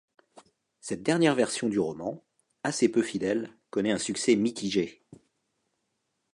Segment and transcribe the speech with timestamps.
[0.79, 2.23] Cette dernière version du roman,
[2.63, 5.03] assez peu fidèle, connaît un succès mitigé.